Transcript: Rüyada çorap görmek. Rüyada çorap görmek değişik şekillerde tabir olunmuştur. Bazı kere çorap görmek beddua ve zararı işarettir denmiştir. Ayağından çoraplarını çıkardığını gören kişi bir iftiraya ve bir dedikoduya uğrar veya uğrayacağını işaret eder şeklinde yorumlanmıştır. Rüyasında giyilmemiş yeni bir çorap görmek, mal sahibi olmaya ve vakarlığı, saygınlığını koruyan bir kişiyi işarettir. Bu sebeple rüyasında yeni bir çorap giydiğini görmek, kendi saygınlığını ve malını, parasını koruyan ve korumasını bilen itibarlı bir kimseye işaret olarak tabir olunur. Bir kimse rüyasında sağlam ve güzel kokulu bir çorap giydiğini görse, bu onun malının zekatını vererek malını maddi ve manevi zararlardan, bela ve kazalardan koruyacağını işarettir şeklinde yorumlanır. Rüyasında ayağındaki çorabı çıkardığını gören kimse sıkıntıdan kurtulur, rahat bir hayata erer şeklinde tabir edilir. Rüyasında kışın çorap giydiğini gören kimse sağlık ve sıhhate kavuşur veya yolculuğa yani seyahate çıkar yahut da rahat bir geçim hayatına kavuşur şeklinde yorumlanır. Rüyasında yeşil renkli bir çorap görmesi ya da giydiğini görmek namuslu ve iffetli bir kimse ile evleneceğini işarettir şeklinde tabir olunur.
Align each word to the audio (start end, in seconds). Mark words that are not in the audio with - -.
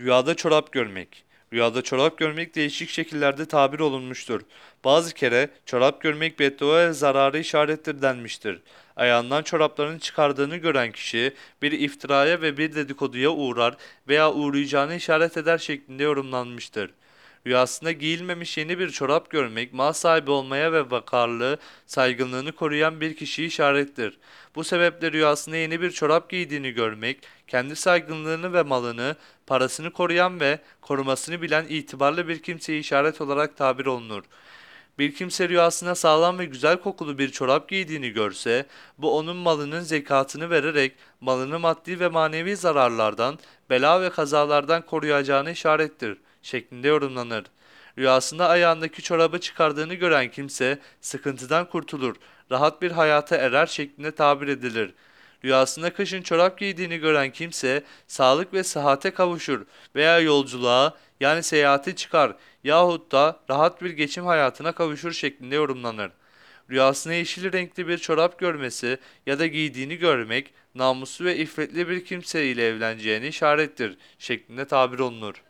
Rüyada 0.00 0.34
çorap 0.34 0.72
görmek. 0.72 1.24
Rüyada 1.52 1.82
çorap 1.82 2.18
görmek 2.18 2.54
değişik 2.54 2.90
şekillerde 2.90 3.46
tabir 3.46 3.78
olunmuştur. 3.78 4.40
Bazı 4.84 5.14
kere 5.14 5.50
çorap 5.66 6.00
görmek 6.00 6.38
beddua 6.38 6.88
ve 6.88 6.92
zararı 6.92 7.38
işarettir 7.38 8.02
denmiştir. 8.02 8.60
Ayağından 8.96 9.42
çoraplarını 9.42 9.98
çıkardığını 9.98 10.56
gören 10.56 10.92
kişi 10.92 11.34
bir 11.62 11.72
iftiraya 11.72 12.42
ve 12.42 12.56
bir 12.58 12.74
dedikoduya 12.74 13.30
uğrar 13.30 13.76
veya 14.08 14.32
uğrayacağını 14.32 14.94
işaret 14.94 15.36
eder 15.36 15.58
şeklinde 15.58 16.02
yorumlanmıştır. 16.02 16.90
Rüyasında 17.46 17.92
giyilmemiş 17.92 18.58
yeni 18.58 18.78
bir 18.78 18.90
çorap 18.90 19.30
görmek, 19.30 19.72
mal 19.72 19.92
sahibi 19.92 20.30
olmaya 20.30 20.72
ve 20.72 20.90
vakarlığı, 20.90 21.58
saygınlığını 21.86 22.52
koruyan 22.52 23.00
bir 23.00 23.16
kişiyi 23.16 23.46
işarettir. 23.46 24.18
Bu 24.54 24.64
sebeple 24.64 25.12
rüyasında 25.12 25.56
yeni 25.56 25.80
bir 25.80 25.90
çorap 25.90 26.30
giydiğini 26.30 26.70
görmek, 26.70 27.18
kendi 27.46 27.76
saygınlığını 27.76 28.52
ve 28.52 28.62
malını, 28.62 29.16
parasını 29.46 29.90
koruyan 29.90 30.40
ve 30.40 30.58
korumasını 30.80 31.42
bilen 31.42 31.64
itibarlı 31.68 32.28
bir 32.28 32.42
kimseye 32.42 32.78
işaret 32.78 33.20
olarak 33.20 33.56
tabir 33.56 33.86
olunur. 33.86 34.22
Bir 34.98 35.14
kimse 35.14 35.48
rüyasında 35.48 35.94
sağlam 35.94 36.38
ve 36.38 36.44
güzel 36.44 36.76
kokulu 36.76 37.18
bir 37.18 37.30
çorap 37.30 37.68
giydiğini 37.68 38.10
görse, 38.10 38.66
bu 38.98 39.16
onun 39.18 39.36
malının 39.36 39.80
zekatını 39.80 40.50
vererek 40.50 40.92
malını 41.20 41.58
maddi 41.58 42.00
ve 42.00 42.08
manevi 42.08 42.56
zararlardan, 42.56 43.38
bela 43.70 44.02
ve 44.02 44.10
kazalardan 44.10 44.82
koruyacağını 44.86 45.50
işarettir 45.50 46.18
şeklinde 46.44 46.88
yorumlanır. 46.88 47.44
Rüyasında 47.98 48.48
ayağındaki 48.48 49.02
çorabı 49.02 49.40
çıkardığını 49.40 49.94
gören 49.94 50.30
kimse 50.30 50.78
sıkıntıdan 51.00 51.68
kurtulur, 51.68 52.16
rahat 52.50 52.82
bir 52.82 52.90
hayata 52.90 53.36
erer 53.36 53.66
şeklinde 53.66 54.10
tabir 54.10 54.48
edilir. 54.48 54.94
Rüyasında 55.44 55.92
kışın 55.92 56.22
çorap 56.22 56.58
giydiğini 56.58 56.98
gören 56.98 57.32
kimse 57.32 57.82
sağlık 58.06 58.54
ve 58.54 58.64
sıhhate 58.64 59.10
kavuşur 59.10 59.66
veya 59.94 60.18
yolculuğa 60.18 60.96
yani 61.20 61.42
seyahate 61.42 61.94
çıkar 61.94 62.36
yahut 62.64 63.12
da 63.12 63.40
rahat 63.50 63.82
bir 63.82 63.90
geçim 63.90 64.26
hayatına 64.26 64.72
kavuşur 64.72 65.12
şeklinde 65.12 65.54
yorumlanır. 65.54 66.10
Rüyasında 66.70 67.14
yeşil 67.14 67.52
renkli 67.52 67.88
bir 67.88 67.98
çorap 67.98 68.38
görmesi 68.38 68.98
ya 69.26 69.38
da 69.38 69.46
giydiğini 69.46 69.96
görmek 69.96 70.54
namuslu 70.74 71.24
ve 71.24 71.36
iffetli 71.36 71.88
bir 71.88 72.04
kimse 72.04 72.46
ile 72.46 72.66
evleneceğini 72.68 73.26
işarettir 73.26 73.98
şeklinde 74.18 74.64
tabir 74.64 74.98
olunur. 74.98 75.42